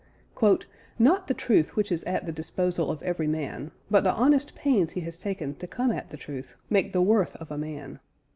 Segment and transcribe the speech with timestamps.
[0.97, 4.93] "Not the truth which is at the disposal of every man, but the honest pains
[4.93, 7.99] he has taken to come at the truth make the worth of a man.